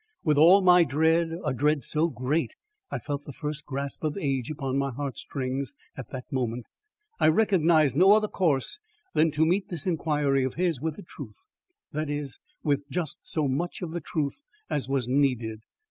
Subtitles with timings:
[0.23, 2.55] With all my dread a dread so great
[2.89, 6.65] I felt the first grasp of age upon my heart strings at that moment
[7.19, 8.79] I recognised no other course
[9.13, 11.45] than to meet this inquiry of his with the truth
[11.91, 15.61] that is, with just so much of the truth as was needed.